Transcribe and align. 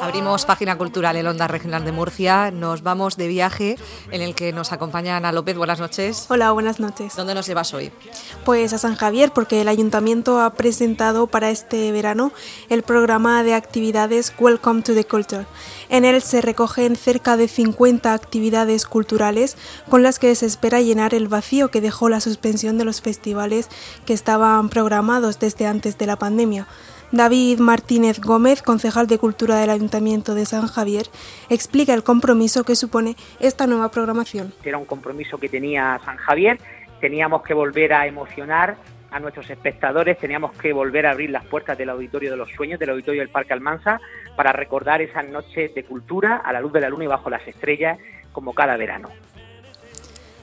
Abrimos 0.00 0.46
página 0.46 0.78
cultural 0.78 1.16
en 1.16 1.26
Onda 1.26 1.46
Regional 1.46 1.84
de 1.84 1.92
Murcia. 1.92 2.50
Nos 2.50 2.82
vamos 2.82 3.16
de 3.16 3.28
viaje 3.28 3.76
en 4.10 4.22
el 4.22 4.34
que 4.34 4.52
nos 4.52 4.72
acompaña 4.72 5.16
Ana 5.16 5.30
López. 5.32 5.56
Buenas 5.56 5.78
noches. 5.78 6.26
Hola, 6.28 6.52
buenas 6.52 6.80
noches. 6.80 7.14
¿Dónde 7.16 7.34
nos 7.34 7.46
llevas 7.46 7.74
hoy? 7.74 7.92
Pues 8.44 8.72
a 8.72 8.78
San 8.78 8.96
Javier, 8.96 9.30
porque 9.32 9.60
el 9.60 9.68
ayuntamiento 9.68 10.40
ha 10.40 10.50
presentado 10.54 11.26
para 11.26 11.50
este 11.50 11.92
verano 11.92 12.32
el 12.70 12.82
programa 12.82 13.42
de 13.42 13.54
actividades 13.54 14.32
Welcome 14.38 14.82
to 14.82 14.94
the 14.94 15.04
Culture. 15.04 15.46
En 15.90 16.04
él 16.04 16.22
se 16.22 16.40
recogen 16.40 16.96
cerca 16.96 17.36
de 17.36 17.48
50 17.48 18.14
actividades 18.14 18.86
culturales 18.86 19.56
con 19.90 20.02
las 20.02 20.18
que 20.18 20.34
se 20.34 20.46
espera 20.46 20.80
llenar 20.80 21.14
el 21.14 21.28
vacío 21.28 21.70
que 21.70 21.82
dejó 21.82 22.08
la 22.08 22.20
suspensión 22.20 22.78
de 22.78 22.84
los 22.84 23.02
festivales 23.02 23.68
que 24.06 24.14
estaban 24.14 24.70
programados 24.70 25.38
desde 25.38 25.66
antes 25.66 25.98
de 25.98 26.06
la 26.06 26.16
pandemia. 26.16 26.66
David 27.12 27.58
Martínez 27.58 28.20
Gómez, 28.20 28.62
concejal 28.62 29.06
de 29.06 29.18
Cultura 29.18 29.56
del 29.56 29.70
Ayuntamiento 29.70 30.34
de 30.34 30.46
San 30.46 30.66
Javier, 30.66 31.06
explica 31.48 31.94
el 31.94 32.02
compromiso 32.02 32.64
que 32.64 32.74
supone 32.74 33.16
esta 33.40 33.66
nueva 33.66 33.90
programación. 33.90 34.52
Era 34.64 34.78
un 34.78 34.84
compromiso 34.84 35.38
que 35.38 35.48
tenía 35.48 36.00
San 36.04 36.16
Javier, 36.16 36.58
teníamos 37.00 37.42
que 37.42 37.54
volver 37.54 37.92
a 37.92 38.06
emocionar 38.06 38.76
a 39.10 39.20
nuestros 39.20 39.48
espectadores, 39.48 40.18
teníamos 40.18 40.52
que 40.56 40.72
volver 40.72 41.06
a 41.06 41.12
abrir 41.12 41.30
las 41.30 41.44
puertas 41.44 41.78
del 41.78 41.90
Auditorio 41.90 42.32
de 42.32 42.36
los 42.36 42.50
Sueños, 42.50 42.80
del 42.80 42.90
Auditorio 42.90 43.20
del 43.20 43.28
Parque 43.28 43.52
Almansa, 43.52 44.00
para 44.36 44.52
recordar 44.52 45.00
esas 45.02 45.28
noches 45.28 45.72
de 45.72 45.84
cultura 45.84 46.38
a 46.38 46.52
la 46.52 46.60
luz 46.60 46.72
de 46.72 46.80
la 46.80 46.88
luna 46.88 47.04
y 47.04 47.06
bajo 47.06 47.30
las 47.30 47.46
estrellas, 47.46 47.98
como 48.32 48.54
cada 48.54 48.76
verano. 48.76 49.10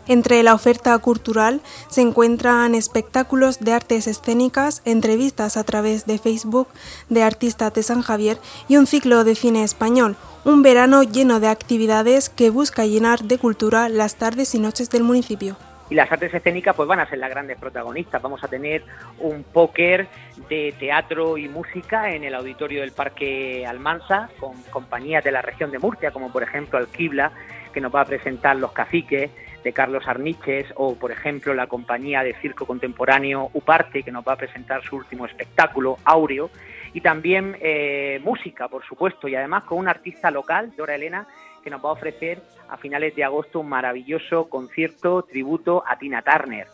Entre 0.08 0.42
la 0.44 0.56
oferta 0.56 0.98
cultural 0.98 1.62
se 1.88 2.02
encuentran 2.02 2.74
espectáculos 2.76 3.60
de 3.60 3.74
artes 3.74 4.08
escénicas, 4.08 4.82
entrevistas 4.84 5.58
a 5.58 5.64
través 5.64 6.06
de 6.06 6.18
Facebook 6.18 6.68
de 7.10 7.24
artistas 7.24 7.74
de 7.74 7.84
San 7.84 8.02
Javier 8.02 8.38
y 8.68 8.78
un 8.78 8.88
ciclo 8.88 9.24
de 9.24 9.36
cine 9.36 9.64
español, 9.64 10.16
un 10.44 10.64
verano 10.64 11.04
lleno 11.04 11.40
de 11.40 11.50
actividades 11.50 12.30
que 12.30 12.50
busca 12.50 12.86
llenar 12.86 13.20
de 13.20 13.38
cultura 13.38 13.90
las 13.90 14.16
tardes 14.16 14.56
y 14.56 14.60
noches 14.60 14.90
del 14.90 15.04
municipio. 15.04 15.56
Y 15.92 15.96
las 15.96 16.10
artes 16.10 16.34
escénicas 16.34 16.74
pues 16.74 16.88
van 16.88 17.02
a 17.02 17.10
ser 17.10 17.20
las 17.20 17.30
grandes 17.30 17.58
protagonistas. 17.60 18.22
Vamos 18.22 18.42
a 18.44 18.48
tener 18.48 18.84
un 19.20 19.44
póker 19.44 20.08
de 20.50 20.74
teatro 20.80 21.38
y 21.38 21.50
música 21.50 22.12
en 22.12 22.24
el 22.24 22.34
auditorio 22.34 22.80
del 22.80 22.94
Parque 22.94 23.66
Almansa 23.68 24.30
con 24.40 24.54
compañías 24.72 25.22
de 25.24 25.34
la 25.34 25.42
región 25.42 25.70
de 25.70 25.80
Murcia, 25.80 26.12
como 26.12 26.32
por 26.32 26.44
ejemplo 26.44 26.80
Alquibla, 26.80 27.34
que 27.74 27.82
nos 27.82 27.94
va 27.94 28.02
a 28.02 28.06
presentar 28.06 28.56
Los 28.56 28.72
Caciques, 28.72 29.32
de 29.64 29.74
Carlos 29.74 30.08
Arniches 30.08 30.68
o, 30.76 30.96
por 30.96 31.12
ejemplo, 31.12 31.54
la 31.54 31.68
compañía 31.68 32.24
de 32.24 32.34
circo 32.42 32.66
contemporáneo 32.66 33.50
Uparte, 33.54 34.04
que 34.04 34.12
nos 34.12 34.26
va 34.28 34.34
a 34.34 34.38
presentar 34.38 34.84
su 34.84 34.96
último 34.96 35.26
espectáculo, 35.26 35.98
Aureo, 36.04 36.50
y 36.94 37.02
también 37.02 37.58
eh, 37.62 38.20
música, 38.24 38.68
por 38.68 38.86
supuesto, 38.86 39.28
y 39.28 39.36
además 39.36 39.64
con 39.64 39.78
un 39.78 39.88
artista 39.88 40.30
local, 40.32 40.74
Dora 40.76 40.96
Elena, 40.96 41.28
que 41.64 41.70
nos 41.70 41.84
va 41.84 41.90
a 41.90 41.94
ofrecer 41.94 42.42
a 42.70 42.78
finales 42.78 43.16
de 43.16 43.24
agosto 43.24 43.60
un 43.60 43.70
maravilloso 43.70 44.50
concierto 44.50 45.24
tributo 45.24 45.84
a 45.88 45.98
Tina 45.98 46.22
Turner. 46.22 46.68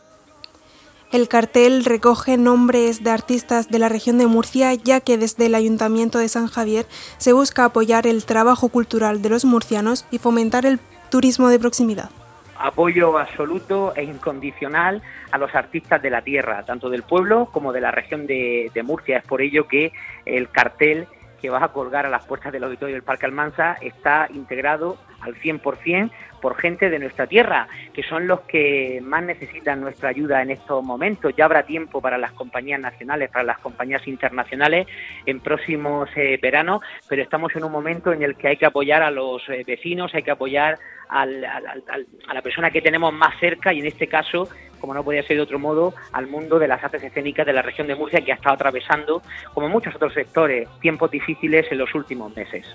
El 1.11 1.29
cartel 1.29 1.85
recoge 1.85 2.35
nombres 2.37 3.01
de 3.03 3.11
artistas 3.11 3.69
de 3.69 3.79
la 3.79 3.87
región 3.87 4.17
de 4.17 4.27
Murcia, 4.27 4.73
ya 4.73 4.99
que 4.99 5.17
desde 5.17 5.45
el 5.45 5.55
Ayuntamiento 5.55 6.19
de 6.19 6.27
San 6.27 6.47
Javier 6.47 6.85
se 7.17 7.31
busca 7.31 7.63
apoyar 7.63 8.07
el 8.07 8.25
trabajo 8.25 8.67
cultural 8.69 9.21
de 9.21 9.29
los 9.29 9.45
murcianos 9.45 10.05
y 10.11 10.17
fomentar 10.17 10.65
el 10.65 10.79
turismo 11.09 11.47
de 11.47 11.59
proximidad 11.59 12.09
apoyo 12.59 13.17
absoluto 13.17 13.93
e 13.95 14.03
incondicional 14.03 15.01
a 15.31 15.37
los 15.37 15.53
artistas 15.55 16.01
de 16.01 16.09
la 16.09 16.21
tierra, 16.21 16.63
tanto 16.63 16.89
del 16.89 17.03
pueblo 17.03 17.49
como 17.51 17.73
de 17.73 17.81
la 17.81 17.91
región 17.91 18.27
de, 18.27 18.71
Murcia. 18.83 19.17
Es 19.17 19.25
por 19.25 19.41
ello 19.41 19.67
que 19.67 19.91
el 20.25 20.49
cartel 20.49 21.07
que 21.41 21.49
vas 21.49 21.63
a 21.63 21.67
colgar 21.69 22.05
a 22.05 22.09
las 22.09 22.25
puertas 22.25 22.51
del 22.51 22.63
auditorio 22.63 22.95
del 22.95 23.03
Parque 23.03 23.25
Almansa 23.25 23.77
está 23.81 24.27
integrado 24.33 24.97
al 25.21 25.35
100% 25.35 26.11
por 26.41 26.55
gente 26.57 26.89
de 26.89 26.99
nuestra 26.99 27.27
tierra, 27.27 27.67
que 27.93 28.03
son 28.03 28.27
los 28.27 28.41
que 28.41 28.99
más 29.03 29.23
necesitan 29.23 29.81
nuestra 29.81 30.09
ayuda 30.09 30.41
en 30.41 30.51
estos 30.51 30.83
momentos. 30.83 31.33
Ya 31.35 31.45
habrá 31.45 31.63
tiempo 31.63 32.01
para 32.01 32.17
las 32.17 32.31
compañías 32.33 32.79
nacionales, 32.79 33.29
para 33.29 33.43
las 33.43 33.59
compañías 33.59 34.07
internacionales 34.07 34.87
en 35.25 35.39
próximos 35.39 36.09
eh, 36.15 36.39
veranos, 36.41 36.81
pero 37.07 37.21
estamos 37.21 37.55
en 37.55 37.63
un 37.63 37.71
momento 37.71 38.13
en 38.13 38.21
el 38.21 38.35
que 38.35 38.49
hay 38.49 38.57
que 38.57 38.65
apoyar 38.65 39.01
a 39.01 39.11
los 39.11 39.47
eh, 39.49 39.63
vecinos, 39.65 40.13
hay 40.13 40.23
que 40.23 40.31
apoyar 40.31 40.77
a 41.09 41.25
la 41.25 42.41
persona 42.41 42.69
que 42.71 42.81
tenemos 42.81 43.13
más 43.13 43.39
cerca 43.39 43.73
y 43.73 43.79
en 43.79 43.87
este 43.87 44.07
caso 44.07 44.49
como 44.79 44.93
no 44.93 45.03
podía 45.03 45.23
ser 45.23 45.37
de 45.37 45.43
otro 45.43 45.59
modo, 45.59 45.93
al 46.11 46.27
mundo 46.27 46.59
de 46.59 46.67
las 46.67 46.83
artes 46.83 47.03
escénicas 47.03 47.45
de 47.45 47.53
la 47.53 47.61
región 47.61 47.87
de 47.87 47.95
Murcia 47.95 48.21
que 48.21 48.31
ha 48.31 48.35
estado 48.35 48.55
atravesando, 48.55 49.21
como 49.53 49.69
muchos 49.69 49.95
otros 49.95 50.13
sectores, 50.13 50.67
tiempos 50.81 51.11
difíciles 51.11 51.65
en 51.71 51.79
los 51.79 51.93
últimos 51.95 52.35
meses. 52.35 52.65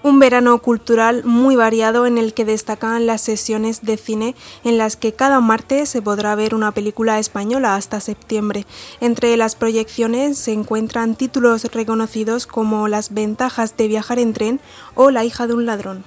Un 0.00 0.20
verano 0.20 0.56
cultural 0.60 1.24
muy 1.24 1.56
variado 1.56 2.06
en 2.06 2.18
el 2.18 2.32
que 2.32 2.44
destacan 2.44 3.06
las 3.06 3.20
sesiones 3.20 3.84
de 3.84 3.96
cine 3.96 4.36
en 4.64 4.78
las 4.78 4.96
que 4.96 5.12
cada 5.12 5.40
martes 5.40 5.88
se 5.88 6.02
podrá 6.02 6.36
ver 6.36 6.54
una 6.54 6.70
película 6.70 7.18
española 7.18 7.74
hasta 7.74 7.98
septiembre. 7.98 8.64
Entre 9.00 9.36
las 9.36 9.56
proyecciones 9.56 10.38
se 10.38 10.52
encuentran 10.52 11.16
títulos 11.16 11.64
reconocidos 11.72 12.46
como 12.46 12.86
Las 12.86 13.12
ventajas 13.12 13.76
de 13.76 13.88
viajar 13.88 14.20
en 14.20 14.34
tren 14.34 14.60
o 14.94 15.10
La 15.10 15.24
hija 15.24 15.48
de 15.48 15.54
un 15.54 15.66
ladrón. 15.66 16.04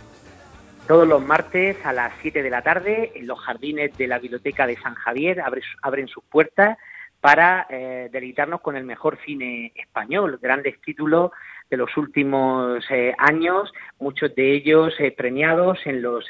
Todos 0.91 1.07
los 1.07 1.25
martes 1.25 1.77
a 1.85 1.93
las 1.93 2.11
7 2.21 2.43
de 2.43 2.49
la 2.49 2.63
tarde 2.63 3.13
en 3.15 3.25
los 3.25 3.39
jardines 3.39 3.97
de 3.97 4.07
la 4.09 4.19
Biblioteca 4.19 4.67
de 4.67 4.75
San 4.75 4.93
Javier 4.93 5.41
abren 5.81 6.09
sus 6.09 6.21
puertas 6.25 6.77
para 7.21 7.65
eh, 7.69 8.09
deleitarnos 8.11 8.59
con 8.59 8.75
el 8.75 8.83
mejor 8.83 9.17
cine 9.25 9.71
español, 9.73 10.37
grandes 10.41 10.81
títulos 10.81 11.31
de 11.69 11.77
los 11.77 11.95
últimos 11.95 12.83
eh, 12.89 13.15
años, 13.17 13.71
muchos 13.99 14.35
de 14.35 14.51
ellos 14.51 14.93
eh, 14.99 15.13
premiados 15.15 15.79
en 15.85 16.01
los 16.01 16.25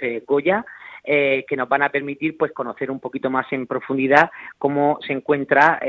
eh, 1.04 1.46
que 1.48 1.56
nos 1.56 1.68
van 1.68 1.84
a 1.84 1.90
permitir 1.90 2.38
pues 2.38 2.52
conocer 2.52 2.92
un 2.92 3.00
poquito 3.00 3.30
más 3.30 3.46
en 3.52 3.68
profundidad 3.68 4.32
cómo 4.58 5.00
se 5.06 5.14
encuentra 5.14 5.80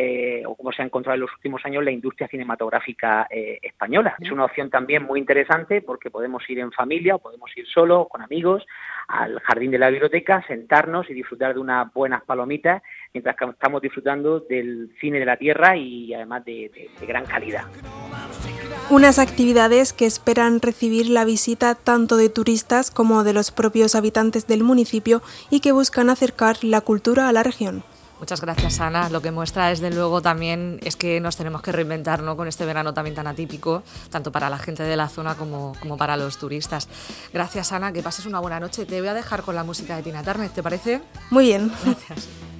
o 0.47 0.57
cómo 0.57 0.73
se 0.73 0.83
ha 0.83 0.85
encontrado 0.85 1.15
en 1.15 1.21
los 1.21 1.33
últimos 1.35 1.65
años 1.65 1.85
la 1.85 1.91
industria 1.91 2.29
cinematográfica 2.29 3.27
española. 3.31 4.17
Es 4.21 4.31
una 4.31 4.45
opción 4.45 4.71
también 4.71 5.05
muy 5.05 5.21
interesante 5.21 5.83
porque 5.83 6.11
podemos 6.11 6.49
ir 6.49 6.59
en 6.59 6.73
familia 6.73 7.17
o 7.17 7.19
podemos 7.19 7.51
ir 7.57 7.67
solo 7.67 8.07
con 8.09 8.23
amigos 8.23 8.67
al 9.09 9.41
jardín 9.41 9.71
de 9.71 9.79
la 9.79 9.91
biblioteca, 9.91 10.45
sentarnos 10.47 11.09
y 11.11 11.15
disfrutar 11.15 11.55
de 11.55 11.61
unas 11.61 11.93
buenas 11.93 12.23
palomitas 12.25 12.83
mientras 13.13 13.37
que 13.37 13.45
estamos 13.45 13.83
disfrutando 13.83 14.41
del 14.41 14.95
cine 15.01 15.19
de 15.19 15.27
la 15.27 15.37
tierra 15.37 15.77
y 15.77 16.15
además 16.15 16.45
de 16.45 16.71
gran 17.07 17.27
calidad. 17.27 17.65
Unas 18.93 19.19
actividades 19.19 19.95
que 19.95 20.05
esperan 20.05 20.61
recibir 20.61 21.09
la 21.09 21.25
visita 21.25 21.75
tanto 21.75 22.19
de 22.19 22.29
turistas 22.29 22.91
como 22.91 23.25
de 23.25 23.33
los 23.33 23.51
propios 23.51 23.95
habitantes 23.95 24.47
del 24.47 24.65
municipio 24.65 25.23
y 25.49 25.61
que 25.61 25.73
buscan 25.73 26.11
acercar 26.11 26.63
la 26.63 26.83
cultura 26.83 27.27
a 27.27 27.33
la 27.33 27.43
región. 27.43 27.85
Muchas 28.21 28.43
gracias, 28.43 28.81
Ana. 28.81 29.09
Lo 29.09 29.23
que 29.23 29.31
muestra, 29.31 29.69
desde 29.69 29.91
luego, 29.91 30.21
también 30.21 30.79
es 30.83 30.97
que 30.97 31.21
nos 31.21 31.39
tenemos 31.39 31.63
que 31.63 31.73
reinventar 31.73 32.23
con 32.37 32.47
este 32.47 32.67
verano 32.67 32.93
también 32.93 33.17
tan 33.17 33.27
atípico, 33.27 33.83
tanto 34.11 34.31
para 34.31 34.51
la 34.51 34.59
gente 34.59 34.83
de 34.83 34.95
la 34.95 35.09
zona 35.09 35.37
como, 35.37 35.73
como 35.81 35.97
para 35.97 36.19
los 36.19 36.37
turistas. 36.37 36.87
Gracias, 37.33 37.73
Ana. 37.73 37.95
Que 37.95 38.03
pases 38.03 38.27
una 38.27 38.41
buena 38.41 38.61
noche. 38.61 38.85
Te 38.85 39.01
voy 39.01 39.09
a 39.09 39.15
dejar 39.15 39.41
con 39.41 39.55
la 39.55 39.65
música 39.65 39.97
de 39.97 40.03
Tina 40.03 40.23
Turner, 40.23 40.51
¿te 40.51 40.63
parece? 40.63 41.01
Muy 41.31 41.47
bien. 41.47 41.73
Gracias. 41.83 42.29